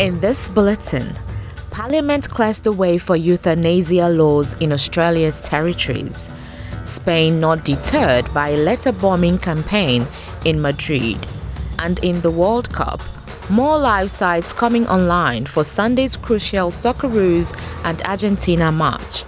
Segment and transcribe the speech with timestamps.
[0.00, 1.14] In this bulletin,
[1.70, 6.30] Parliament clears the way for euthanasia laws in Australia's territories.
[6.84, 10.06] Spain not deterred by a letter bombing campaign
[10.46, 11.18] in Madrid.
[11.80, 12.98] And in the World Cup,
[13.50, 17.52] more live sites coming online for Sunday's crucial Socceroos
[17.84, 19.26] and Argentina match.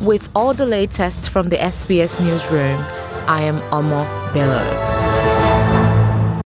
[0.00, 2.82] With all the latest from the SBS newsroom,
[3.28, 5.33] I am Omo Bello.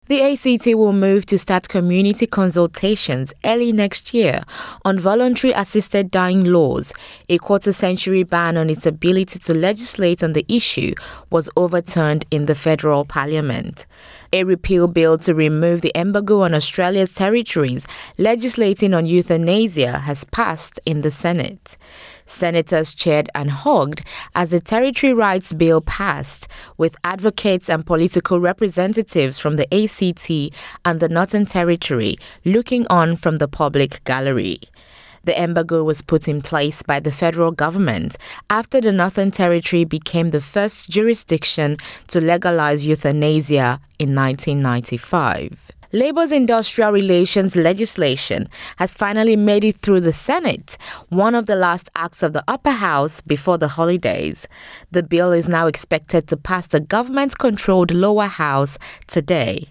[0.08, 4.40] The ACT will move to start community consultations early next year
[4.82, 6.94] on voluntary assisted dying laws.
[7.28, 10.94] A quarter century ban on its ability to legislate on the issue
[11.28, 13.84] was overturned in the federal parliament.
[14.32, 17.86] A repeal bill to remove the embargo on Australia's territories
[18.16, 21.76] legislating on euthanasia has passed in the Senate.
[22.24, 29.38] Senators cheered and hugged as the Territory Rights Bill passed, with advocates and political representatives
[29.38, 29.97] from the ACT
[30.84, 34.58] and the Northern Territory looking on from the public gallery.
[35.24, 38.16] The embargo was put in place by the federal government
[38.48, 45.70] after the Northern Territory became the first jurisdiction to legalize euthanasia in 1995.
[45.92, 48.46] Labour's industrial relations legislation
[48.76, 50.76] has finally made it through the Senate,
[51.08, 54.46] one of the last acts of the upper house before the holidays.
[54.90, 59.68] The bill is now expected to pass the government controlled lower house today.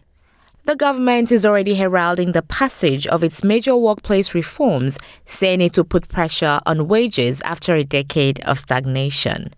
[0.68, 5.86] The government is already heralding the passage of its major workplace reforms, saying it will
[5.86, 9.54] put pressure on wages after a decade of stagnation.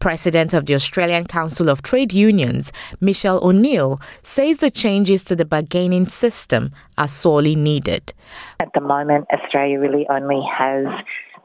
[0.00, 5.46] President of the Australian Council of Trade Unions, Michele O'Neil, says the changes to the
[5.46, 8.12] bargaining system are sorely needed.
[8.60, 10.84] At the moment, Australia really only has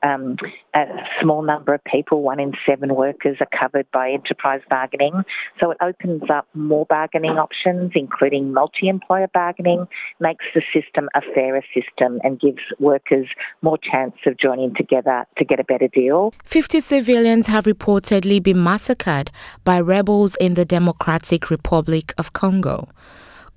[0.03, 0.37] um,
[0.75, 0.85] a
[1.21, 5.23] small number of people, one in seven workers, are covered by enterprise bargaining.
[5.59, 9.87] So it opens up more bargaining options, including multi employer bargaining,
[10.19, 13.27] makes the system a fairer system, and gives workers
[13.61, 16.33] more chance of joining together to get a better deal.
[16.43, 19.31] 50 civilians have reportedly been massacred
[19.63, 22.87] by rebels in the Democratic Republic of Congo.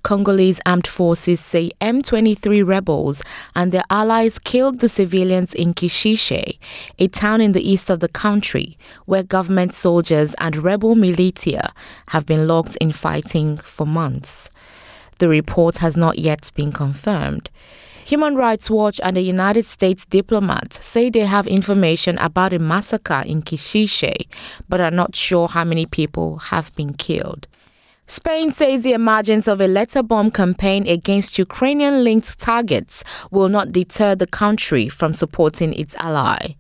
[0.02, 3.22] Congolese armed forces say M23 rebels
[3.54, 6.58] and their allies killed the civilians in Kishishe,
[6.98, 8.76] a town in the east of the country,
[9.06, 11.72] where government soldiers and rebel militia
[12.08, 14.50] have been locked in fighting for months.
[15.18, 17.48] The report has not yet been confirmed.
[18.04, 23.22] Human Rights Watch and a United States diplomat say they have information about a massacre
[23.24, 24.26] in Kishishe,
[24.68, 27.46] but are not sure how many people have been killed.
[28.12, 33.72] Spain says the emergence of a letter bomb campaign against Ukrainian linked targets will not
[33.72, 36.56] deter the country from supporting its ally.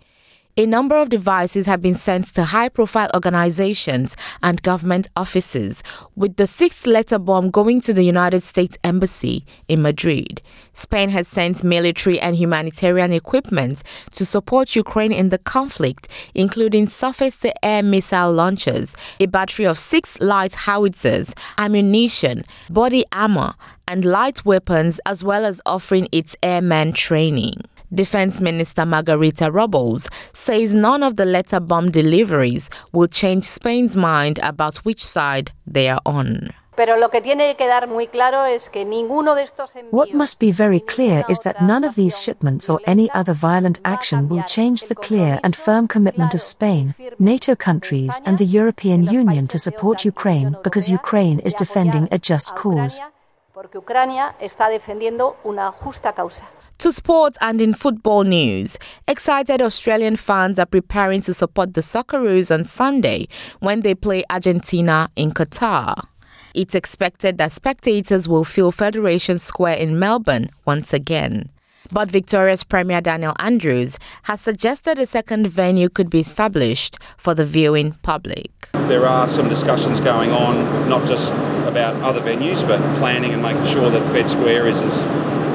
[0.58, 5.82] A number of devices have been sent to high profile organizations and government offices,
[6.14, 10.42] with the sixth letter bomb going to the United States Embassy in Madrid.
[10.74, 17.38] Spain has sent military and humanitarian equipment to support Ukraine in the conflict, including surface
[17.38, 23.54] to air missile launchers, a battery of six light howitzers, ammunition, body armor,
[23.88, 27.54] and light weapons, as well as offering its airmen training.
[27.94, 34.38] Defense Minister Margarita Robles says none of the letter bomb deliveries will change Spain's mind
[34.42, 36.50] about which side they are on.
[39.90, 43.78] What must be very clear is that none of these shipments or any other violent
[43.84, 49.02] action will change the clear and firm commitment of Spain, NATO countries, and the European
[49.02, 53.02] Union to support Ukraine because Ukraine is defending a just cause.
[56.78, 62.52] To sports and in football news, excited Australian fans are preparing to support the Socceroos
[62.52, 63.28] on Sunday
[63.60, 65.94] when they play Argentina in Qatar.
[66.54, 71.50] It's expected that spectators will fill Federation Square in Melbourne once again.
[71.90, 77.44] But Victoria's Premier Daniel Andrews has suggested a second venue could be established for the
[77.44, 78.50] viewing public.
[78.72, 81.32] There are some discussions going on, not just
[81.66, 85.06] about other venues, but planning and making sure that Fed Square is as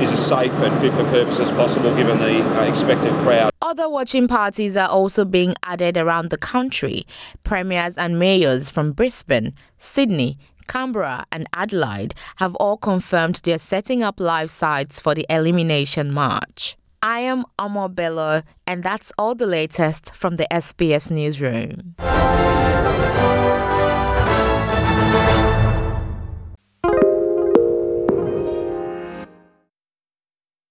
[0.02, 3.52] is as safe and fit for purpose as possible given the uh, expected crowd.
[3.62, 7.06] Other watching parties are also being added around the country.
[7.44, 14.20] Premiers and mayors from Brisbane, Sydney, Canberra, and Adelaide have all confirmed they're setting up
[14.20, 16.78] live sites for the elimination march.
[17.02, 21.96] I am Amor Bello, and that's all the latest from the SBS Newsroom.